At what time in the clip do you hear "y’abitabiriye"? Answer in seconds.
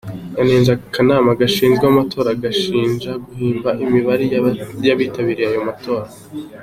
4.85-5.47